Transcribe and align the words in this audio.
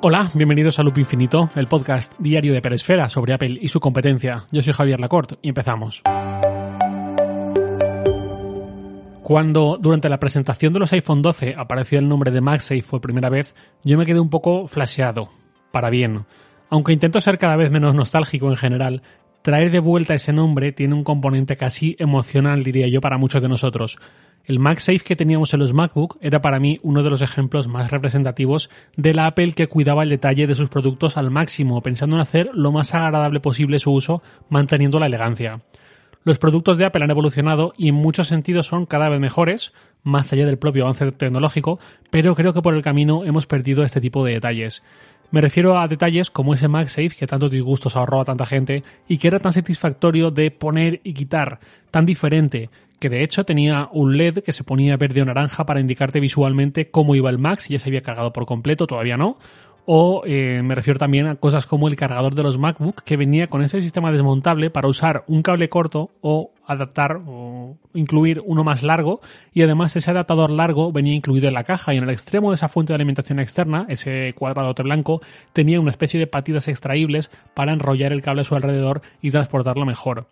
Hola, 0.00 0.30
bienvenidos 0.32 0.78
a 0.78 0.84
Loop 0.84 0.98
Infinito, 0.98 1.50
el 1.56 1.66
podcast 1.66 2.12
diario 2.20 2.52
de 2.52 2.62
Peresfera 2.62 3.08
sobre 3.08 3.32
Apple 3.32 3.58
y 3.60 3.66
su 3.66 3.80
competencia. 3.80 4.44
Yo 4.52 4.62
soy 4.62 4.72
Javier 4.72 5.00
Lacorte 5.00 5.38
y 5.42 5.48
empezamos. 5.48 6.02
Cuando 9.24 9.76
durante 9.76 10.08
la 10.08 10.20
presentación 10.20 10.72
de 10.72 10.78
los 10.78 10.92
iPhone 10.92 11.20
12 11.20 11.56
apareció 11.58 11.98
el 11.98 12.08
nombre 12.08 12.30
de 12.30 12.40
MagSafe 12.40 12.84
por 12.88 13.00
primera 13.00 13.28
vez, 13.28 13.56
yo 13.82 13.98
me 13.98 14.06
quedé 14.06 14.20
un 14.20 14.30
poco 14.30 14.68
flasheado, 14.68 15.30
para 15.72 15.90
bien. 15.90 16.26
Aunque 16.70 16.92
intento 16.92 17.18
ser 17.18 17.36
cada 17.36 17.56
vez 17.56 17.72
menos 17.72 17.96
nostálgico 17.96 18.48
en 18.48 18.56
general, 18.56 19.02
traer 19.48 19.70
de 19.70 19.80
vuelta 19.80 20.12
ese 20.12 20.34
nombre 20.34 20.72
tiene 20.72 20.94
un 20.94 21.04
componente 21.04 21.56
casi 21.56 21.96
emocional, 21.98 22.62
diría 22.62 22.86
yo, 22.86 23.00
para 23.00 23.16
muchos 23.16 23.40
de 23.40 23.48
nosotros. 23.48 23.96
El 24.44 24.58
MagSafe 24.58 24.98
que 24.98 25.16
teníamos 25.16 25.54
en 25.54 25.60
los 25.60 25.72
MacBook 25.72 26.18
era 26.20 26.42
para 26.42 26.60
mí 26.60 26.78
uno 26.82 27.02
de 27.02 27.08
los 27.08 27.22
ejemplos 27.22 27.66
más 27.66 27.90
representativos 27.90 28.68
de 28.98 29.14
la 29.14 29.24
Apple 29.24 29.54
que 29.54 29.66
cuidaba 29.66 30.02
el 30.02 30.10
detalle 30.10 30.46
de 30.46 30.54
sus 30.54 30.68
productos 30.68 31.16
al 31.16 31.30
máximo, 31.30 31.80
pensando 31.80 32.16
en 32.16 32.20
hacer 32.20 32.50
lo 32.52 32.72
más 32.72 32.94
agradable 32.94 33.40
posible 33.40 33.78
su 33.78 33.90
uso, 33.90 34.22
manteniendo 34.50 34.98
la 34.98 35.06
elegancia. 35.06 35.62
Los 36.24 36.38
productos 36.38 36.76
de 36.76 36.84
Apple 36.84 37.04
han 37.04 37.10
evolucionado 37.10 37.72
y 37.78 37.88
en 37.88 37.94
muchos 37.94 38.28
sentidos 38.28 38.66
son 38.66 38.84
cada 38.84 39.08
vez 39.08 39.18
mejores, 39.18 39.72
más 40.02 40.30
allá 40.30 40.44
del 40.44 40.58
propio 40.58 40.84
avance 40.84 41.10
tecnológico, 41.12 41.78
pero 42.10 42.34
creo 42.34 42.52
que 42.52 42.60
por 42.60 42.74
el 42.74 42.82
camino 42.82 43.24
hemos 43.24 43.46
perdido 43.46 43.82
este 43.82 44.02
tipo 44.02 44.26
de 44.26 44.34
detalles. 44.34 44.82
Me 45.30 45.42
refiero 45.42 45.78
a 45.78 45.88
detalles 45.88 46.30
como 46.30 46.54
ese 46.54 46.68
MagSafe 46.68 47.10
que 47.10 47.26
tantos 47.26 47.50
disgustos 47.50 47.96
ahorró 47.96 48.22
a 48.22 48.24
tanta 48.24 48.46
gente 48.46 48.82
y 49.06 49.18
que 49.18 49.28
era 49.28 49.38
tan 49.38 49.52
satisfactorio 49.52 50.30
de 50.30 50.50
poner 50.50 51.00
y 51.04 51.12
quitar, 51.12 51.60
tan 51.90 52.06
diferente, 52.06 52.70
que 52.98 53.10
de 53.10 53.22
hecho 53.22 53.44
tenía 53.44 53.88
un 53.92 54.16
LED 54.16 54.38
que 54.38 54.52
se 54.52 54.64
ponía 54.64 54.96
verde 54.96 55.20
o 55.20 55.26
naranja 55.26 55.66
para 55.66 55.80
indicarte 55.80 56.18
visualmente 56.18 56.90
cómo 56.90 57.14
iba 57.14 57.28
el 57.28 57.38
Mac, 57.38 57.60
si 57.60 57.74
ya 57.74 57.78
se 57.78 57.90
había 57.90 58.00
cargado 58.00 58.32
por 58.32 58.46
completo, 58.46 58.86
todavía 58.86 59.18
no. 59.18 59.38
O 59.84 60.22
eh, 60.26 60.62
me 60.62 60.74
refiero 60.74 60.98
también 60.98 61.26
a 61.26 61.36
cosas 61.36 61.66
como 61.66 61.88
el 61.88 61.96
cargador 61.96 62.34
de 62.34 62.42
los 62.42 62.58
MacBook 62.58 63.02
que 63.02 63.16
venía 63.16 63.46
con 63.46 63.62
ese 63.62 63.80
sistema 63.80 64.12
desmontable 64.12 64.70
para 64.70 64.88
usar 64.88 65.24
un 65.28 65.42
cable 65.42 65.68
corto 65.68 66.10
o 66.20 66.52
adaptar 66.68 67.20
o 67.26 67.76
incluir 67.94 68.42
uno 68.44 68.64
más 68.64 68.82
largo 68.82 69.20
y 69.52 69.62
además 69.62 69.96
ese 69.96 70.10
adaptador 70.10 70.50
largo 70.50 70.92
venía 70.92 71.14
incluido 71.14 71.48
en 71.48 71.54
la 71.54 71.64
caja 71.64 71.94
y 71.94 71.96
en 71.96 72.04
el 72.04 72.10
extremo 72.10 72.50
de 72.50 72.56
esa 72.56 72.68
fuente 72.68 72.92
de 72.92 72.96
alimentación 72.96 73.40
externa, 73.40 73.86
ese 73.88 74.34
cuadradote 74.34 74.82
blanco, 74.82 75.20
tenía 75.52 75.80
una 75.80 75.90
especie 75.90 76.20
de 76.20 76.26
patitas 76.26 76.68
extraíbles 76.68 77.30
para 77.54 77.72
enrollar 77.72 78.12
el 78.12 78.22
cable 78.22 78.42
a 78.42 78.44
su 78.44 78.54
alrededor 78.54 79.02
y 79.20 79.30
transportarlo 79.30 79.84
mejor 79.84 80.28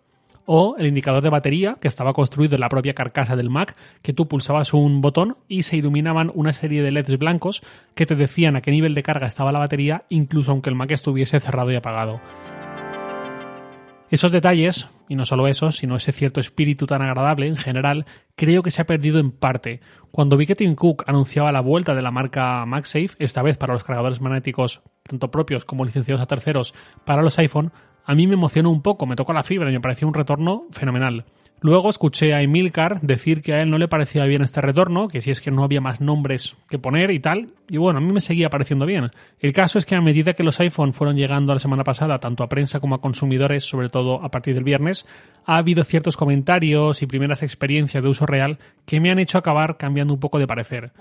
o 0.47 0.75
el 0.79 0.87
indicador 0.87 1.21
de 1.21 1.29
batería 1.29 1.77
que 1.79 1.87
estaba 1.87 2.13
construido 2.13 2.55
en 2.55 2.61
la 2.61 2.69
propia 2.69 2.93
carcasa 2.93 3.35
del 3.35 3.49
Mac, 3.49 3.75
que 4.01 4.13
tú 4.13 4.27
pulsabas 4.27 4.73
un 4.73 5.01
botón 5.01 5.37
y 5.47 5.63
se 5.63 5.77
iluminaban 5.77 6.31
una 6.33 6.53
serie 6.53 6.81
de 6.81 6.91
LEDs 6.91 7.19
blancos 7.19 7.61
que 7.93 8.05
te 8.05 8.15
decían 8.15 8.55
a 8.55 8.61
qué 8.61 8.71
nivel 8.71 8.95
de 8.95 9.03
carga 9.03 9.27
estaba 9.27 9.51
la 9.51 9.59
batería, 9.59 10.05
incluso 10.09 10.51
aunque 10.51 10.69
el 10.69 10.75
Mac 10.75 10.89
estuviese 10.91 11.39
cerrado 11.39 11.71
y 11.71 11.75
apagado. 11.75 12.21
Esos 14.09 14.31
detalles, 14.31 14.87
y 15.09 15.15
no 15.15 15.25
solo 15.25 15.49
eso, 15.49 15.71
sino 15.71 15.97
ese 15.97 16.13
cierto 16.13 16.39
espíritu 16.39 16.85
tan 16.85 17.01
agradable 17.01 17.45
en 17.45 17.57
general, 17.57 18.05
creo 18.37 18.63
que 18.63 18.71
se 18.71 18.81
ha 18.81 18.85
perdido 18.85 19.19
en 19.19 19.31
parte. 19.31 19.81
Cuando 20.11 20.37
vi 20.37 20.45
que 20.45 20.55
Tim 20.55 20.75
Cook 20.75 21.03
anunciaba 21.07 21.51
la 21.51 21.59
vuelta 21.59 21.93
de 21.93 22.01
la 22.01 22.11
marca 22.11 22.65
MagSafe, 22.65 23.17
esta 23.19 23.41
vez 23.41 23.57
para 23.57 23.73
los 23.73 23.83
cargadores 23.83 24.21
magnéticos, 24.21 24.81
tanto 25.03 25.29
propios 25.29 25.65
como 25.65 25.83
licenciados 25.83 26.23
a 26.23 26.25
terceros, 26.25 26.73
para 27.05 27.21
los 27.21 27.37
iPhone, 27.37 27.73
a 28.07 28.15
mí 28.15 28.25
me 28.25 28.35
emocionó 28.35 28.71
un 28.71 28.81
poco, 28.81 29.05
me 29.05 29.17
tocó 29.17 29.33
la 29.33 29.43
fibra 29.43 29.69
y 29.69 29.73
me 29.73 29.81
pareció 29.81 30.07
un 30.07 30.13
retorno 30.13 30.63
fenomenal. 30.71 31.25
Luego 31.59 31.89
escuché 31.89 32.33
a 32.33 32.41
Emilcar 32.41 33.01
decir 33.01 33.41
que 33.41 33.53
a 33.53 33.61
él 33.61 33.69
no 33.69 33.77
le 33.77 33.89
parecía 33.89 34.23
bien 34.25 34.43
este 34.43 34.61
retorno, 34.61 35.09
que 35.09 35.19
si 35.19 35.31
es 35.31 35.41
que 35.41 35.51
no 35.51 35.63
había 35.63 35.81
más 35.81 35.99
nombres 35.99 36.55
que 36.69 36.79
poner 36.79 37.11
y 37.11 37.19
tal, 37.19 37.49
y 37.67 37.77
bueno, 37.77 37.97
a 37.97 38.01
mí 38.01 38.13
me 38.13 38.21
seguía 38.21 38.49
pareciendo 38.49 38.85
bien. 38.85 39.09
El 39.39 39.51
caso 39.51 39.77
es 39.77 39.85
que 39.85 39.95
a 39.95 40.01
medida 40.01 40.33
que 40.33 40.43
los 40.43 40.59
iPhone 40.61 40.93
fueron 40.93 41.17
llegando 41.17 41.51
la 41.53 41.59
semana 41.59 41.83
pasada, 41.83 42.19
tanto 42.19 42.43
a 42.43 42.47
prensa 42.47 42.79
como 42.79 42.95
a 42.95 43.01
consumidores, 43.01 43.65
sobre 43.65 43.89
todo 43.89 44.23
a 44.23 44.29
partir 44.29 44.53
del 44.53 44.63
viernes, 44.63 45.05
ha 45.45 45.57
habido 45.57 45.83
ciertos 45.83 46.15
comentarios 46.15 47.01
y 47.01 47.07
primeras 47.07 47.43
experiencias 47.43 48.03
de 48.03 48.09
uso 48.09 48.25
real 48.25 48.59
que 48.85 49.01
me 49.01 49.11
han 49.11 49.19
hecho 49.19 49.37
acabar 49.37 49.75
cambiando 49.75 50.13
un 50.13 50.19
poco 50.21 50.39
de 50.39 50.47
parecer. 50.47 50.91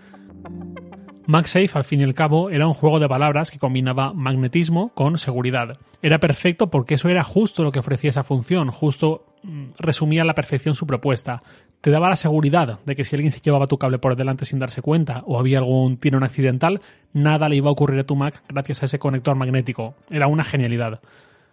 MagSafe, 1.26 1.70
al 1.74 1.84
fin 1.84 2.00
y 2.00 2.04
al 2.04 2.14
cabo, 2.14 2.50
era 2.50 2.66
un 2.66 2.72
juego 2.72 3.00
de 3.00 3.08
palabras 3.08 3.50
que 3.50 3.58
combinaba 3.58 4.12
magnetismo 4.12 4.90
con 4.94 5.18
seguridad. 5.18 5.78
Era 6.00 6.18
perfecto 6.18 6.70
porque 6.70 6.94
eso 6.94 7.08
era 7.08 7.24
justo 7.24 7.64
lo 7.64 7.72
que 7.72 7.80
ofrecía 7.80 8.10
esa 8.10 8.22
función, 8.22 8.70
justo 8.70 9.26
mm, 9.42 9.70
resumía 9.78 10.22
a 10.22 10.24
la 10.24 10.34
perfección 10.34 10.76
su 10.76 10.86
propuesta. 10.86 11.42
Te 11.80 11.90
daba 11.90 12.08
la 12.08 12.16
seguridad 12.16 12.78
de 12.86 12.94
que 12.94 13.04
si 13.04 13.16
alguien 13.16 13.32
se 13.32 13.40
llevaba 13.40 13.66
tu 13.66 13.76
cable 13.76 13.98
por 13.98 14.14
delante 14.14 14.46
sin 14.46 14.60
darse 14.60 14.82
cuenta 14.82 15.22
o 15.26 15.38
había 15.38 15.58
algún 15.58 15.96
tirón 15.96 16.22
accidental, 16.22 16.80
nada 17.12 17.48
le 17.48 17.56
iba 17.56 17.68
a 17.68 17.72
ocurrir 17.72 17.98
a 17.98 18.04
tu 18.04 18.14
Mac 18.14 18.42
gracias 18.48 18.82
a 18.82 18.86
ese 18.86 19.00
conector 19.00 19.34
magnético. 19.34 19.96
Era 20.08 20.28
una 20.28 20.44
genialidad. 20.44 21.00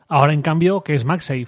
Ahora, 0.07 0.33
en 0.33 0.43
cambio, 0.43 0.81
¿qué 0.81 0.93
es 0.93 1.03
MagSafe? 1.05 1.47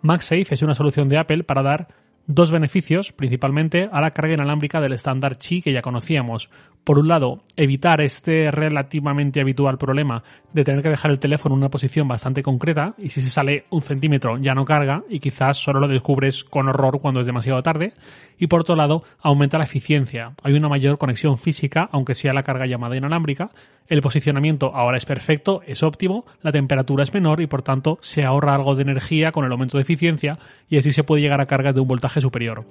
MagSafe 0.00 0.54
es 0.54 0.62
una 0.62 0.74
solución 0.74 1.08
de 1.08 1.18
Apple 1.18 1.44
para 1.44 1.62
dar 1.62 1.88
dos 2.28 2.50
beneficios, 2.50 3.12
principalmente 3.12 3.88
a 3.90 4.00
la 4.02 4.12
carga 4.12 4.34
inalámbrica 4.34 4.80
del 4.80 4.92
estándar 4.92 5.38
Qi 5.38 5.62
que 5.62 5.72
ya 5.72 5.80
conocíamos. 5.82 6.50
Por 6.84 6.98
un 6.98 7.08
lado, 7.08 7.42
evitar 7.56 8.00
este 8.02 8.50
relativamente 8.50 9.40
habitual 9.40 9.78
problema 9.78 10.22
de 10.52 10.62
tener 10.62 10.82
que 10.82 10.90
dejar 10.90 11.10
el 11.10 11.18
teléfono 11.18 11.54
en 11.54 11.60
una 11.60 11.70
posición 11.70 12.06
bastante 12.06 12.42
concreta 12.42 12.94
y 12.98 13.08
si 13.08 13.22
se 13.22 13.30
sale 13.30 13.64
un 13.70 13.80
centímetro 13.80 14.38
ya 14.38 14.54
no 14.54 14.66
carga 14.66 15.02
y 15.08 15.20
quizás 15.20 15.56
solo 15.56 15.80
lo 15.80 15.88
descubres 15.88 16.44
con 16.44 16.68
horror 16.68 17.00
cuando 17.00 17.20
es 17.20 17.26
demasiado 17.26 17.62
tarde. 17.62 17.94
Y 18.38 18.46
por 18.46 18.60
otro 18.60 18.76
lado, 18.76 19.02
aumenta 19.20 19.58
la 19.58 19.64
eficiencia. 19.64 20.34
Hay 20.42 20.52
una 20.52 20.68
mayor 20.68 20.98
conexión 20.98 21.38
física, 21.38 21.88
aunque 21.92 22.14
sea 22.14 22.34
la 22.34 22.42
carga 22.42 22.66
llamada 22.66 22.96
inalámbrica. 22.96 23.50
El 23.88 24.02
posicionamiento 24.02 24.74
ahora 24.74 24.98
es 24.98 25.06
perfecto, 25.06 25.62
es 25.66 25.82
óptimo, 25.82 26.26
la 26.42 26.52
temperatura 26.52 27.02
es 27.02 27.14
menor 27.14 27.40
y 27.40 27.46
por 27.46 27.62
tanto 27.62 27.98
se 28.02 28.22
ahorra 28.22 28.54
algo 28.54 28.74
de 28.74 28.82
energía 28.82 29.32
con 29.32 29.46
el 29.46 29.52
aumento 29.52 29.78
de 29.78 29.82
eficiencia 29.82 30.38
y 30.68 30.76
así 30.76 30.92
se 30.92 31.04
puede 31.04 31.22
llegar 31.22 31.40
a 31.40 31.46
cargas 31.46 31.74
de 31.74 31.80
un 31.80 31.88
voltaje 31.88 32.20
superior. 32.20 32.66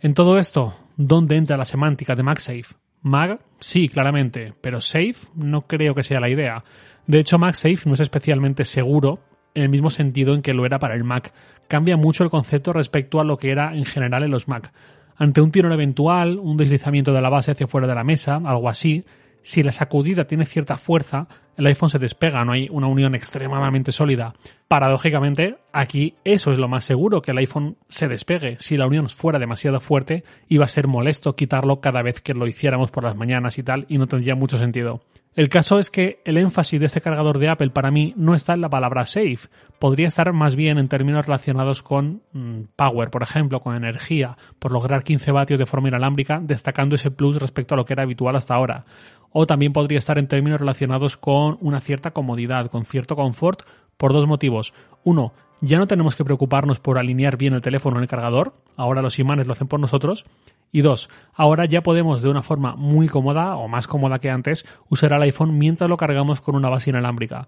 En 0.00 0.14
todo 0.14 0.38
esto, 0.38 0.74
¿dónde 0.96 1.36
entra 1.36 1.56
la 1.56 1.64
semántica 1.64 2.14
de 2.14 2.22
MagSafe? 2.22 2.76
Mag, 3.02 3.40
sí, 3.58 3.88
claramente, 3.88 4.54
pero 4.60 4.80
Safe 4.80 5.16
no 5.34 5.62
creo 5.62 5.94
que 5.94 6.04
sea 6.04 6.20
la 6.20 6.30
idea. 6.30 6.62
De 7.08 7.18
hecho, 7.18 7.38
MagSafe 7.38 7.82
no 7.86 7.94
es 7.94 8.00
especialmente 8.00 8.64
seguro 8.64 9.18
en 9.54 9.64
el 9.64 9.68
mismo 9.68 9.90
sentido 9.90 10.34
en 10.34 10.42
que 10.42 10.54
lo 10.54 10.64
era 10.64 10.78
para 10.78 10.94
el 10.94 11.02
Mac. 11.02 11.32
Cambia 11.66 11.96
mucho 11.96 12.22
el 12.22 12.30
concepto 12.30 12.72
respecto 12.72 13.20
a 13.20 13.24
lo 13.24 13.36
que 13.36 13.50
era 13.50 13.74
en 13.74 13.84
general 13.84 14.22
en 14.22 14.30
los 14.30 14.46
Mac. 14.46 14.72
Ante 15.22 15.40
un 15.40 15.52
tirón 15.52 15.70
eventual, 15.70 16.40
un 16.40 16.56
deslizamiento 16.56 17.12
de 17.12 17.20
la 17.20 17.30
base 17.30 17.52
hacia 17.52 17.68
fuera 17.68 17.86
de 17.86 17.94
la 17.94 18.02
mesa, 18.02 18.40
algo 18.44 18.68
así, 18.68 19.04
si 19.40 19.62
la 19.62 19.70
sacudida 19.70 20.24
tiene 20.24 20.44
cierta 20.44 20.76
fuerza, 20.76 21.28
el 21.56 21.66
iPhone 21.66 21.90
se 21.90 22.00
despega, 22.00 22.44
no 22.44 22.50
hay 22.50 22.66
una 22.72 22.88
unión 22.88 23.14
extremadamente 23.14 23.92
sólida. 23.92 24.34
Paradójicamente, 24.66 25.58
aquí 25.72 26.16
eso 26.24 26.50
es 26.50 26.58
lo 26.58 26.66
más 26.66 26.84
seguro, 26.84 27.22
que 27.22 27.30
el 27.30 27.38
iPhone 27.38 27.76
se 27.88 28.08
despegue. 28.08 28.56
Si 28.58 28.76
la 28.76 28.88
unión 28.88 29.08
fuera 29.08 29.38
demasiado 29.38 29.78
fuerte, 29.78 30.24
iba 30.48 30.64
a 30.64 30.68
ser 30.68 30.88
molesto 30.88 31.36
quitarlo 31.36 31.80
cada 31.80 32.02
vez 32.02 32.20
que 32.20 32.34
lo 32.34 32.48
hiciéramos 32.48 32.90
por 32.90 33.04
las 33.04 33.14
mañanas 33.14 33.58
y 33.58 33.62
tal, 33.62 33.86
y 33.88 33.98
no 33.98 34.08
tendría 34.08 34.34
mucho 34.34 34.58
sentido. 34.58 35.04
El 35.34 35.48
caso 35.48 35.78
es 35.78 35.90
que 35.90 36.20
el 36.26 36.36
énfasis 36.36 36.78
de 36.78 36.86
este 36.86 37.00
cargador 37.00 37.38
de 37.38 37.48
Apple 37.48 37.70
para 37.70 37.90
mí 37.90 38.12
no 38.18 38.34
está 38.34 38.52
en 38.52 38.60
la 38.60 38.68
palabra 38.68 39.06
safe, 39.06 39.48
podría 39.78 40.06
estar 40.06 40.30
más 40.34 40.56
bien 40.56 40.76
en 40.76 40.88
términos 40.88 41.24
relacionados 41.24 41.82
con 41.82 42.20
mm, 42.32 42.64
power, 42.76 43.08
por 43.08 43.22
ejemplo, 43.22 43.60
con 43.60 43.74
energía, 43.74 44.36
por 44.58 44.72
lograr 44.72 45.02
15 45.02 45.32
vatios 45.32 45.58
de 45.58 45.64
forma 45.64 45.88
inalámbrica, 45.88 46.38
destacando 46.42 46.96
ese 46.96 47.10
plus 47.10 47.40
respecto 47.40 47.74
a 47.74 47.78
lo 47.78 47.86
que 47.86 47.94
era 47.94 48.02
habitual 48.02 48.36
hasta 48.36 48.54
ahora. 48.54 48.84
O 49.30 49.46
también 49.46 49.72
podría 49.72 50.00
estar 50.00 50.18
en 50.18 50.28
términos 50.28 50.60
relacionados 50.60 51.16
con 51.16 51.56
una 51.62 51.80
cierta 51.80 52.10
comodidad, 52.10 52.66
con 52.66 52.84
cierto 52.84 53.16
confort, 53.16 53.62
por 53.96 54.12
dos 54.12 54.26
motivos. 54.26 54.74
Uno, 55.02 55.32
ya 55.62 55.78
no 55.78 55.86
tenemos 55.86 56.16
que 56.16 56.24
preocuparnos 56.24 56.80
por 56.80 56.98
alinear 56.98 57.36
bien 57.38 57.54
el 57.54 57.62
teléfono 57.62 57.96
en 57.96 58.02
el 58.02 58.08
cargador, 58.08 58.52
ahora 58.76 59.00
los 59.00 59.20
imanes 59.20 59.46
lo 59.46 59.52
hacen 59.52 59.68
por 59.68 59.78
nosotros. 59.78 60.26
Y 60.72 60.80
dos, 60.80 61.08
ahora 61.34 61.66
ya 61.66 61.82
podemos 61.82 62.20
de 62.20 62.30
una 62.30 62.42
forma 62.42 62.74
muy 62.74 63.06
cómoda 63.06 63.56
o 63.56 63.68
más 63.68 63.86
cómoda 63.86 64.18
que 64.18 64.28
antes 64.28 64.66
usar 64.88 65.12
el 65.12 65.22
iPhone 65.22 65.56
mientras 65.56 65.88
lo 65.88 65.96
cargamos 65.96 66.40
con 66.40 66.56
una 66.56 66.68
base 66.68 66.90
inalámbrica. 66.90 67.46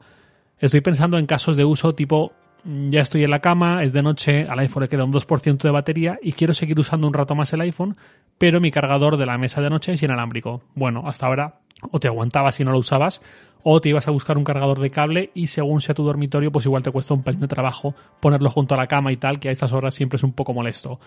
Estoy 0.59 0.81
pensando 0.81 1.19
en 1.19 1.27
casos 1.27 1.57
de 1.57 1.65
uso 1.65 1.97
tipo 1.97 2.33
mm, 2.63 2.91
ya 2.91 3.01
estoy 3.01 3.25
en 3.25 3.31
la 3.31 3.41
cama, 3.41 3.83
es 3.83 3.93
de 3.93 4.03
noche, 4.03 4.47
al 4.49 4.61
iPhone 4.61 4.85
le 4.85 4.89
queda 4.89 5.05
un 5.05 5.13
2% 5.13 5.59
de 5.59 5.71
batería 5.71 6.19
y 6.23 6.33
quiero 6.33 6.55
seguir 6.55 6.79
usando 6.79 7.09
un 7.09 7.15
rato 7.15 7.35
más 7.35 7.53
el 7.53 7.63
iPhone, 7.63 7.97
pero 8.39 8.61
mi 8.61 8.71
cargador 8.71 9.17
de 9.17 9.27
la 9.27 9.39
mesa 9.39 9.61
de 9.61 9.71
noche 9.71 9.95
es 9.95 10.03
inalámbrico. 10.05 10.63
Bueno, 10.77 11.03
hasta 11.07 11.27
ahora 11.27 11.61
o 11.91 11.99
te 11.99 12.09
aguantabas 12.09 12.55
si 12.55 12.65
no 12.65 12.71
lo 12.71 12.79
usabas, 12.79 13.21
o 13.67 13.81
te 13.81 13.89
ibas 13.89 14.07
a 14.07 14.11
buscar 14.11 14.37
un 14.37 14.45
cargador 14.45 14.79
de 14.79 14.91
cable 14.91 15.31
y 15.35 15.47
según 15.47 15.81
sea 15.81 15.95
tu 15.95 16.05
dormitorio, 16.05 16.53
pues 16.53 16.67
igual 16.67 16.83
te 16.83 16.91
cuesta 16.91 17.15
un 17.15 17.23
pelín 17.23 17.41
de 17.41 17.49
trabajo 17.49 17.95
ponerlo 18.21 18.51
junto 18.51 18.75
a 18.75 18.77
la 18.77 18.87
cama 18.87 19.11
y 19.11 19.17
tal, 19.17 19.41
que 19.41 19.49
a 19.49 19.53
estas 19.53 19.73
horas 19.73 19.95
siempre 19.95 20.19
es 20.19 20.23
un 20.23 20.33
poco 20.33 20.53
molesto. 20.53 21.01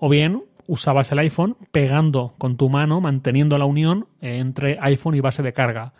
O 0.00 0.08
bien 0.08 0.42
usabas 0.66 1.12
el 1.12 1.18
iPhone 1.18 1.56
pegando 1.70 2.34
con 2.38 2.56
tu 2.56 2.70
mano, 2.70 3.02
manteniendo 3.02 3.58
la 3.58 3.66
unión 3.66 4.06
entre 4.22 4.78
iPhone 4.80 5.16
y 5.16 5.20
base 5.20 5.42
de 5.42 5.52
carga. 5.52 5.92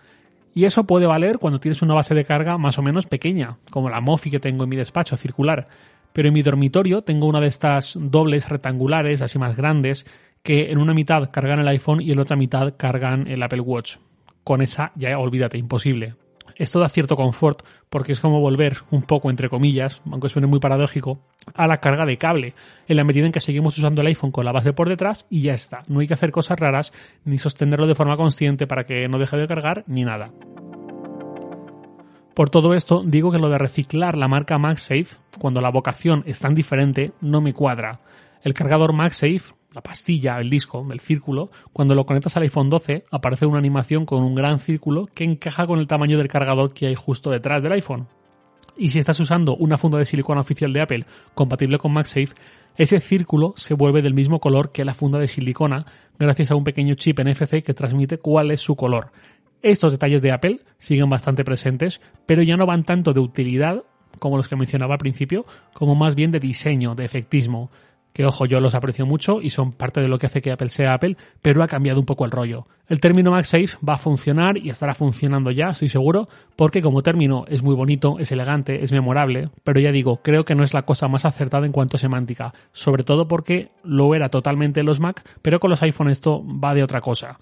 Y 0.55 0.65
eso 0.65 0.85
puede 0.85 1.07
valer 1.07 1.39
cuando 1.39 1.61
tienes 1.61 1.83
una 1.83 1.95
base 1.95 2.15
de 2.15 2.25
carga 2.25 2.57
más 2.57 2.79
o 2.79 2.83
menos 2.83 3.07
pequeña, 3.07 3.59
como 3.71 3.91
la 3.91 4.01
Mofi 4.01 4.31
que 4.31 4.41
tengo 4.41 4.65
en 4.65 4.71
mi 4.71 4.77
despacho 4.77 5.15
circular. 5.19 5.69
Pero 6.15 6.29
en 6.29 6.35
mi 6.35 6.41
dormitorio 6.41 7.03
tengo 7.03 7.27
una 7.27 7.41
de 7.41 7.49
estas 7.49 7.99
dobles 8.01 8.49
rectangulares, 8.49 9.21
así 9.21 9.39
más 9.39 9.57
grandes, 9.57 10.07
que 10.43 10.71
en 10.71 10.79
una 10.79 10.95
mitad 10.95 11.31
cargan 11.31 11.61
el 11.61 11.69
iPhone 11.69 12.01
y 12.01 12.11
en 12.11 12.17
la 12.17 12.23
otra 12.23 12.37
mitad 12.37 12.75
cargan 12.79 13.29
el 13.29 13.43
Apple 13.43 13.61
Watch 13.61 13.99
con 14.49 14.63
esa 14.63 14.93
ya 14.95 15.19
olvídate, 15.19 15.59
imposible. 15.59 16.15
Esto 16.57 16.81
da 16.81 16.89
cierto 16.89 17.17
confort 17.17 17.63
porque 17.91 18.13
es 18.13 18.21
como 18.21 18.41
volver 18.41 18.79
un 18.91 19.03
poco, 19.03 19.29
entre 19.29 19.51
comillas, 19.51 20.01
aunque 20.11 20.31
suene 20.31 20.47
muy 20.47 20.59
paradójico, 20.59 21.21
a 21.55 21.67
la 21.67 21.81
carga 21.81 22.07
de 22.07 22.17
cable, 22.17 22.55
en 22.87 22.97
la 22.97 23.05
medida 23.05 23.27
en 23.27 23.33
que 23.33 23.41
seguimos 23.41 23.77
usando 23.77 24.01
el 24.01 24.07
iPhone 24.07 24.31
con 24.31 24.47
la 24.47 24.53
base 24.53 24.73
por 24.73 24.89
detrás 24.89 25.27
y 25.29 25.43
ya 25.43 25.53
está. 25.53 25.83
No 25.89 26.01
hay 26.01 26.07
que 26.07 26.15
hacer 26.15 26.31
cosas 26.31 26.59
raras 26.59 26.95
ni 27.27 27.37
sostenerlo 27.37 27.87
de 27.87 27.95
forma 27.95 28.17
consciente 28.17 28.67
para 28.67 28.85
que 28.85 29.07
no 29.07 29.19
deje 29.19 29.37
de 29.37 29.47
cargar 29.47 29.85
ni 29.87 30.05
nada. 30.05 30.33
Por 32.35 32.49
todo 32.49 32.73
esto, 32.73 33.03
digo 33.05 33.31
que 33.31 33.39
lo 33.39 33.51
de 33.51 33.59
reciclar 33.59 34.17
la 34.17 34.29
marca 34.29 34.57
MagSafe, 34.57 35.19
cuando 35.39 35.61
la 35.61 35.71
vocación 35.71 36.25
es 36.27 36.41
tan 36.41 36.55
diferente, 36.55 37.13
no 37.21 37.43
me 37.43 37.53
cuadra. 37.53 38.01
El 38.43 38.55
cargador 38.55 38.95
MagSafe 38.95 39.53
la 39.73 39.83
pastilla, 39.83 40.39
el 40.39 40.49
disco, 40.49 40.87
el 40.91 41.01
círculo, 41.01 41.51
cuando 41.73 41.95
lo 41.95 42.07
conectas 42.07 42.37
al 42.37 42.45
iPhone 42.45 42.71
12 42.71 43.05
aparece 43.11 43.47
una 43.47 43.59
animación 43.59 44.07
con 44.07 44.23
un 44.23 44.35
gran 44.35 44.61
círculo 44.61 45.07
que 45.07 45.25
encaja 45.25 45.67
con 45.67 45.79
el 45.79 45.87
tamaño 45.87 46.19
del 46.19 46.29
cargador 46.29 46.73
que 46.73 46.87
hay 46.87 46.95
justo 46.95 47.31
detrás 47.31 47.63
del 47.63 47.73
iPhone. 47.73 48.07
Y 48.77 48.91
si 48.91 48.99
estás 48.99 49.19
usando 49.21 49.57
una 49.57 49.77
funda 49.77 49.99
de 49.99 50.05
silicona 50.05 50.41
oficial 50.41 50.73
de 50.73 50.81
Apple 50.81 51.07
compatible 51.35 51.79
con 51.79 51.93
MagSafe, 51.93 52.35
ese 52.77 53.01
círculo 53.01 53.55
se 53.57 53.75
vuelve 53.75 54.03
del 54.03 54.15
mismo 54.15 54.39
color 54.39 54.71
que 54.71 54.85
la 54.85 54.95
funda 54.95 55.19
de 55.19 55.27
silicona 55.27 55.85
gracias 56.19 56.51
a 56.51 56.55
un 56.55 56.65
pequeño 56.65 56.95
chip 56.95 57.19
NFC 57.21 57.63
que 57.63 57.75
transmite 57.75 58.19
cuál 58.19 58.53
es 58.53 58.61
su 58.61 58.77
color. 58.77 59.11
Estos 59.63 59.91
detalles 59.91 60.23
de 60.23 60.31
Apple 60.31 60.61
siguen 60.79 61.09
bastante 61.09 61.45
presentes, 61.45 62.01
pero 62.25 62.43
ya 62.43 62.57
no 62.57 62.67
van 62.67 62.85
tanto 62.85 63.13
de 63.13 63.21
utilidad 63.21 63.83
como 64.21 64.37
los 64.37 64.49
que 64.49 64.57
mencionaba 64.57 64.95
al 64.95 64.99
principio, 64.99 65.45
como 65.73 65.95
más 65.97 66.15
bien 66.15 66.31
de 66.31 66.41
diseño, 66.41 66.95
de 66.95 67.05
efectismo 67.05 67.71
que 68.19 68.27
ojo, 68.27 68.47
yo 68.47 68.59
los 68.59 68.75
aprecio 68.75 69.07
mucho 69.07 69.41
y 69.41 69.51
son 69.51 69.71
parte 69.71 70.01
de 70.01 70.09
lo 70.09 70.19
que 70.19 70.27
hace 70.27 70.43
que 70.43 70.51
Apple 70.51 70.71
sea 70.71 70.93
Apple, 70.93 71.17
pero 71.41 71.63
ha 71.63 71.69
cambiado 71.69 72.01
un 72.01 72.05
poco 72.05 72.25
el 72.25 72.33
rollo. 72.33 72.67
El 72.89 72.99
término 72.99 73.31
MagSafe 73.31 73.79
va 73.89 73.93
a 73.93 73.99
funcionar 73.99 74.59
y 74.59 74.71
estará 74.71 74.93
funcionando 74.97 75.53
ya, 75.53 75.69
estoy 75.69 75.87
seguro, 75.87 76.29
porque 76.57 76.83
como 76.83 77.05
término 77.05 77.45
es 77.47 77.63
muy 77.63 77.77
bonito, 77.77 78.19
es 78.19 78.33
elegante, 78.33 78.83
es 78.83 78.91
memorable, 78.91 79.51
pero 79.63 79.79
ya 79.79 79.93
digo, 79.93 80.21
creo 80.21 80.45
que 80.45 80.57
no 80.57 80.65
es 80.65 80.75
la 80.75 80.83
cosa 80.83 81.07
más 81.07 81.27
acertada 81.27 81.65
en 81.65 81.71
cuanto 81.71 81.97
a 81.97 82.01
semántica, 82.01 82.53
sobre 82.73 83.05
todo 83.05 83.29
porque 83.29 83.71
lo 83.85 84.13
era 84.17 84.31
totalmente 84.31 84.81
en 84.81 84.87
los 84.87 84.99
Mac, 84.99 85.25
pero 85.41 85.61
con 85.61 85.71
los 85.71 85.81
iPhone 85.85 86.09
esto 86.09 86.43
va 86.45 86.75
de 86.75 86.83
otra 86.83 87.01
cosa. 87.01 87.39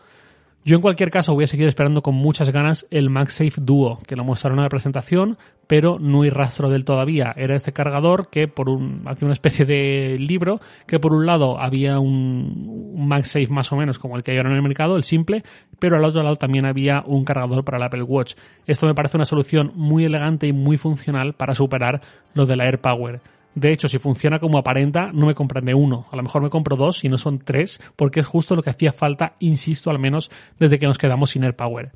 Yo 0.67 0.75
en 0.75 0.83
cualquier 0.83 1.13
caso 1.13 1.33
voy 1.33 1.45
a 1.45 1.47
seguir 1.47 1.69
esperando 1.69 2.03
con 2.03 2.17
muchas 2.17 2.51
ganas 2.51 2.89
el 2.91 3.09
MagSafe 3.09 3.61
Duo, 3.61 4.01
que 4.05 4.17
lo 4.17 4.25
mostraron 4.25 4.59
en 4.59 4.65
la 4.65 4.69
presentación, 4.69 5.39
pero 5.69 6.01
no 6.01 6.23
hay 6.23 6.31
rastro 6.31 6.69
del 6.69 6.85
todavía. 6.85 7.33
Era 7.37 7.55
este 7.55 7.73
cargador 7.73 8.31
que 8.31 8.49
por 8.49 8.69
un, 8.69 9.05
hacía 9.07 9.27
una 9.27 9.35
especie 9.35 9.65
de 9.65 10.19
libro, 10.19 10.61
que 10.89 10.99
por 10.99 11.13
un 11.13 11.25
lado 11.25 11.61
había 11.61 12.01
un, 12.01 12.91
un 12.97 13.07
MagSafe 13.07 13.47
más 13.47 13.71
o 13.71 13.77
menos 13.77 14.01
como 14.01 14.17
el 14.17 14.25
que 14.25 14.33
hay 14.33 14.39
ahora 14.39 14.51
en 14.51 14.57
el 14.57 14.63
mercado, 14.63 14.97
el 14.97 15.05
simple, 15.05 15.45
pero 15.79 15.99
al 15.99 16.05
otro 16.05 16.25
lado 16.25 16.35
también 16.35 16.67
había 16.67 17.05
un 17.07 17.25
cargador 17.25 17.65
para 17.65 17.77
el 17.77 17.85
Apple 17.85 18.03
Watch. 18.03 18.35
Esto 18.67 18.89
me 18.89 18.95
parece 18.95 19.17
una 19.17 19.25
solución 19.25 19.71
muy 19.77 20.05
elegante 20.05 20.49
y 20.49 20.53
muy 20.53 20.79
funcional 20.79 21.35
para 21.35 21.55
superar 21.55 22.01
lo 22.35 22.45
de 22.45 22.57
la 22.57 22.65
AirPower. 22.65 23.21
De 23.57 23.73
hecho, 23.73 23.89
si 23.89 23.99
funciona 23.99 24.39
como 24.39 24.59
aparenta, 24.59 25.11
no 25.15 25.25
me 25.25 25.35
compraré 25.35 25.75
uno. 25.75 26.07
A 26.13 26.17
lo 26.17 26.23
mejor 26.23 26.43
me 26.43 26.51
compro 26.51 26.77
dos 26.77 27.05
y 27.05 27.09
no 27.09 27.17
son 27.17 27.39
tres, 27.39 27.81
porque 27.97 28.21
es 28.21 28.27
justo 28.27 28.55
lo 28.55 28.63
que 28.63 28.69
hacía 28.69 28.93
falta, 28.93 29.33
insisto, 29.39 29.91
al 29.91 29.99
menos 29.99 30.31
desde 30.59 30.79
que 30.79 30.85
nos 30.85 30.99
quedamos 30.99 31.31
sin 31.31 31.43
AirPower. 31.43 31.91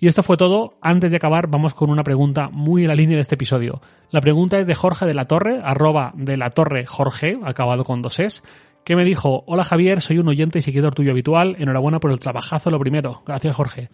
Y 0.00 0.08
esto 0.08 0.22
fue 0.22 0.38
todo. 0.38 0.78
Antes 0.80 1.10
de 1.10 1.18
acabar, 1.18 1.48
vamos 1.48 1.74
con 1.74 1.90
una 1.90 2.02
pregunta 2.02 2.48
muy 2.50 2.82
en 2.82 2.88
la 2.88 2.94
línea 2.94 3.16
de 3.16 3.20
este 3.20 3.34
episodio. 3.34 3.82
La 4.10 4.22
pregunta 4.22 4.58
es 4.58 4.66
de 4.66 4.74
Jorge 4.74 5.04
de 5.04 5.12
la 5.12 5.26
Torre, 5.26 5.60
arroba 5.62 6.14
de 6.16 6.38
la 6.38 6.48
Torre 6.48 6.86
Jorge, 6.86 7.38
acabado 7.44 7.84
con 7.84 8.00
dos 8.00 8.18
es, 8.18 8.42
que 8.82 8.96
me 8.96 9.04
dijo, 9.04 9.44
hola 9.46 9.64
Javier, 9.64 10.00
soy 10.00 10.16
un 10.16 10.28
oyente 10.28 10.60
y 10.60 10.62
seguidor 10.62 10.94
tuyo 10.94 11.10
habitual, 11.10 11.56
enhorabuena 11.58 12.00
por 12.00 12.10
el 12.10 12.20
trabajazo 12.20 12.70
lo 12.70 12.78
primero. 12.78 13.22
Gracias 13.26 13.54
Jorge. 13.54 13.90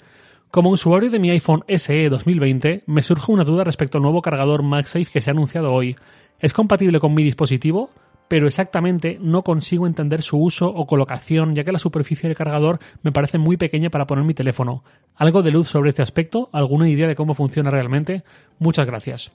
Como 0.53 0.69
usuario 0.69 1.09
de 1.09 1.19
mi 1.19 1.31
iPhone 1.31 1.65
SE 1.67 2.11
2020, 2.11 2.85
me 2.85 3.01
surge 3.01 3.33
una 3.33 3.43
duda 3.43 3.65
respecto 3.65 3.97
al 3.97 4.03
nuevo 4.03 4.21
cargador 4.21 4.63
MagSafe 4.63 5.07
que 5.07 5.23
se 5.23 5.31
ha 5.31 5.33
anunciado 5.33 5.73
hoy. 5.73 5.97
Es 6.41 6.53
compatible 6.53 7.01
con 7.01 7.15
mi 7.15 7.23
dispositivo, 7.25 7.89
pero 8.29 8.47
exactamente 8.47 9.17
no 9.19 9.45
consigo 9.45 9.87
entender 9.87 10.21
su 10.21 10.37
uso 10.37 10.67
o 10.67 10.87
colocación, 10.87 11.55
ya 11.55 11.65
que 11.65 11.73
la 11.73 11.79
superficie 11.79 12.29
del 12.29 12.37
cargador 12.37 12.81
me 13.03 13.13
parece 13.13 13.39
muy 13.39 13.57
pequeña 13.57 13.89
para 13.89 14.07
poner 14.07 14.27
mi 14.27 14.35
teléfono. 14.35 14.85
¿Algo 15.17 15.41
de 15.41 15.53
luz 15.53 15.69
sobre 15.69 15.89
este 15.89 16.03
aspecto? 16.03 16.51
¿Alguna 16.53 16.87
idea 16.87 17.09
de 17.09 17.15
cómo 17.15 17.33
funciona 17.33 17.71
realmente? 17.71 18.23
Muchas 18.59 18.85
gracias. 18.85 19.33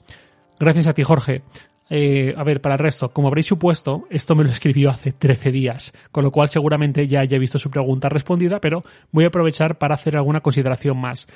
Gracias 0.60 0.86
a 0.86 0.94
ti, 0.94 1.02
Jorge. 1.02 1.42
Eh, 1.90 2.34
a 2.36 2.44
ver, 2.44 2.60
para 2.60 2.74
el 2.74 2.80
resto, 2.80 3.08
como 3.10 3.28
habréis 3.28 3.46
supuesto, 3.46 4.06
esto 4.10 4.34
me 4.34 4.44
lo 4.44 4.50
escribió 4.50 4.90
hace 4.90 5.12
13 5.12 5.52
días, 5.52 5.92
con 6.12 6.24
lo 6.24 6.30
cual 6.30 6.48
seguramente 6.48 7.06
ya 7.06 7.20
haya 7.20 7.38
visto 7.38 7.58
su 7.58 7.70
pregunta 7.70 8.08
respondida, 8.08 8.60
pero 8.60 8.84
voy 9.10 9.24
a 9.24 9.28
aprovechar 9.28 9.78
para 9.78 9.94
hacer 9.94 10.16
alguna 10.16 10.40
consideración 10.40 10.98
más. 10.98 11.26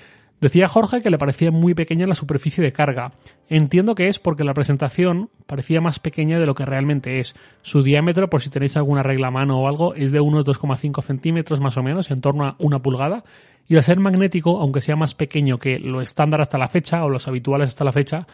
Decía 0.42 0.66
Jorge 0.66 1.02
que 1.02 1.10
le 1.10 1.18
parecía 1.18 1.52
muy 1.52 1.72
pequeña 1.72 2.04
la 2.08 2.16
superficie 2.16 2.64
de 2.64 2.72
carga. 2.72 3.12
Entiendo 3.48 3.94
que 3.94 4.08
es 4.08 4.18
porque 4.18 4.42
la 4.42 4.54
presentación 4.54 5.30
parecía 5.46 5.80
más 5.80 6.00
pequeña 6.00 6.40
de 6.40 6.46
lo 6.46 6.54
que 6.54 6.66
realmente 6.66 7.20
es. 7.20 7.36
Su 7.62 7.84
diámetro, 7.84 8.28
por 8.28 8.42
si 8.42 8.50
tenéis 8.50 8.76
alguna 8.76 9.04
regla 9.04 9.28
a 9.28 9.30
mano 9.30 9.60
o 9.60 9.68
algo, 9.68 9.94
es 9.94 10.10
de 10.10 10.18
unos 10.18 10.44
2,5 10.44 11.00
centímetros 11.04 11.60
más 11.60 11.76
o 11.76 11.84
menos, 11.84 12.10
en 12.10 12.20
torno 12.20 12.44
a 12.44 12.56
una 12.58 12.82
pulgada. 12.82 13.22
Y 13.68 13.76
al 13.76 13.84
ser 13.84 14.00
magnético, 14.00 14.60
aunque 14.60 14.80
sea 14.80 14.96
más 14.96 15.14
pequeño 15.14 15.60
que 15.60 15.78
lo 15.78 16.00
estándar 16.00 16.40
hasta 16.40 16.58
la 16.58 16.66
fecha 16.66 17.04
o 17.04 17.08
los 17.08 17.28
habituales 17.28 17.68
hasta 17.68 17.84
la 17.84 17.92
fecha, 17.92 18.26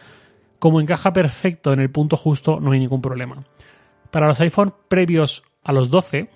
como 0.59 0.81
encaja 0.81 1.13
perfecto 1.13 1.73
en 1.73 1.79
el 1.79 1.89
punto 1.89 2.15
justo, 2.15 2.59
no 2.59 2.71
hay 2.71 2.79
ningún 2.79 3.01
problema. 3.01 3.43
Para 4.11 4.27
los 4.27 4.39
iPhone 4.39 4.73
previos 4.87 5.43
a 5.63 5.71
los 5.71 5.89
12, 5.89 6.29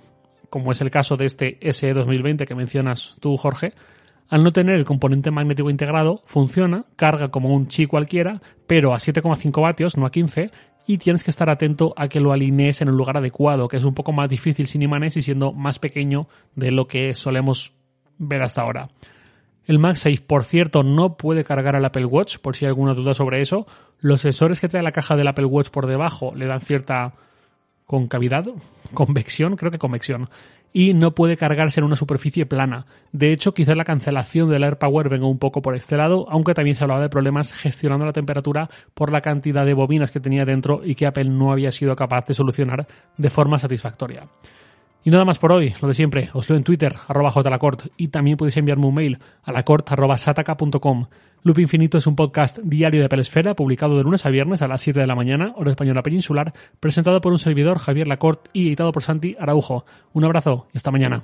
como 0.49 0.71
es 0.71 0.81
el 0.81 0.91
caso 0.91 1.17
de 1.17 1.25
este 1.25 1.57
SE 1.73 1.93
2020 1.93 2.45
que 2.45 2.55
mencionas 2.55 3.15
tú, 3.19 3.35
Jorge, 3.37 3.73
al 4.29 4.43
no 4.43 4.51
tener 4.51 4.75
el 4.75 4.85
componente 4.85 5.31
magnético 5.31 5.69
integrado, 5.69 6.21
funciona, 6.25 6.85
carga 6.95 7.29
como 7.29 7.53
un 7.53 7.67
chi 7.67 7.85
cualquiera, 7.85 8.41
pero 8.67 8.93
a 8.93 8.97
7,5 8.97 9.61
vatios, 9.61 9.97
no 9.97 10.05
a 10.05 10.11
15, 10.11 10.51
y 10.85 10.97
tienes 10.97 11.23
que 11.23 11.31
estar 11.31 11.49
atento 11.49 11.93
a 11.97 12.07
que 12.07 12.19
lo 12.19 12.31
alinees 12.31 12.81
en 12.81 12.89
un 12.89 12.97
lugar 12.97 13.17
adecuado, 13.17 13.67
que 13.67 13.77
es 13.77 13.83
un 13.83 13.93
poco 13.93 14.11
más 14.11 14.29
difícil 14.29 14.67
sin 14.67 14.81
imanes 14.81 15.17
y 15.17 15.21
siendo 15.21 15.53
más 15.53 15.79
pequeño 15.79 16.27
de 16.55 16.71
lo 16.71 16.87
que 16.87 17.13
solemos 17.13 17.73
ver 18.17 18.41
hasta 18.41 18.61
ahora. 18.61 18.89
El 19.65 19.79
MagSafe, 19.79 20.21
por 20.25 20.43
cierto, 20.43 20.83
no 20.83 21.15
puede 21.15 21.43
cargar 21.43 21.75
al 21.75 21.85
Apple 21.85 22.05
Watch, 22.05 22.37
por 22.37 22.55
si 22.55 22.65
hay 22.65 22.69
alguna 22.69 22.93
duda 22.93 23.13
sobre 23.13 23.41
eso. 23.41 23.65
Los 23.99 24.21
sensores 24.21 24.59
que 24.59 24.67
trae 24.67 24.83
la 24.83 24.91
caja 24.91 25.15
del 25.15 25.27
Apple 25.27 25.45
Watch 25.45 25.69
por 25.69 25.87
debajo 25.87 26.33
le 26.35 26.47
dan 26.47 26.61
cierta 26.61 27.13
concavidad, 27.85 28.45
convección, 28.93 29.55
creo 29.55 29.71
que 29.71 29.77
convección, 29.77 30.29
y 30.73 30.93
no 30.93 31.13
puede 31.13 31.37
cargarse 31.37 31.79
en 31.79 31.85
una 31.85 31.95
superficie 31.95 32.45
plana. 32.45 32.87
De 33.11 33.31
hecho, 33.31 33.53
quizás 33.53 33.77
la 33.77 33.85
cancelación 33.85 34.49
del 34.49 34.63
AirPower 34.63 35.07
venga 35.07 35.27
un 35.27 35.37
poco 35.37 35.61
por 35.61 35.75
este 35.75 35.95
lado, 35.95 36.25
aunque 36.29 36.55
también 36.55 36.75
se 36.75 36.83
hablaba 36.83 37.01
de 37.01 37.09
problemas 37.09 37.53
gestionando 37.53 38.05
la 38.05 38.11
temperatura 38.13 38.69
por 38.93 39.11
la 39.11 39.21
cantidad 39.21 39.65
de 39.65 39.75
bobinas 39.75 40.11
que 40.11 40.19
tenía 40.19 40.45
dentro 40.45 40.81
y 40.83 40.95
que 40.95 41.05
Apple 41.05 41.25
no 41.25 41.51
había 41.51 41.71
sido 41.71 41.95
capaz 41.95 42.25
de 42.25 42.33
solucionar 42.33 42.87
de 43.15 43.29
forma 43.29 43.59
satisfactoria. 43.59 44.27
Y 45.05 45.09
nada 45.09 45.25
más 45.25 45.37
por 45.37 45.51
hoy, 45.51 45.73
lo 45.81 45.87
de 45.89 45.93
siempre, 45.93 46.29
os 46.33 46.49
leo 46.49 46.57
en 46.57 46.63
Twitter, 46.63 46.95
arroba 47.07 47.31
jlacort, 47.31 47.87
y 47.97 48.07
también 48.07 48.37
podéis 48.37 48.55
enviarme 48.55 48.85
un 48.85 48.95
mail 48.95 49.19
a 49.43 49.51
lacort.sataka.com. 49.51 51.07
Loop 51.43 51.59
Infinito 51.59 51.97
es 51.97 52.07
un 52.07 52.15
podcast 52.15 52.59
diario 52.59 53.01
de 53.01 53.09
Pelesfera, 53.09 53.53
publicado 53.53 53.97
de 53.97 54.03
lunes 54.03 54.25
a 54.25 54.29
viernes 54.29 54.61
a 54.61 54.67
las 54.67 54.81
7 54.81 55.01
de 55.01 55.07
la 55.07 55.15
mañana, 55.15 55.53
hora 55.57 55.71
española 55.71 56.03
peninsular, 56.03 56.53
presentado 56.79 57.19
por 57.19 57.33
un 57.33 57.39
servidor, 57.39 57.79
Javier 57.79 58.07
Lacort, 58.07 58.47
y 58.53 58.67
editado 58.67 58.93
por 58.93 59.03
Santi 59.03 59.35
Araujo. 59.37 59.85
Un 60.13 60.23
abrazo 60.23 60.67
y 60.73 60.77
hasta 60.77 60.91
mañana. 60.91 61.23